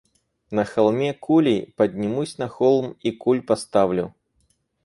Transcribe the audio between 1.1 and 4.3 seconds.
кули, поднимусь на холм и куль поставлю.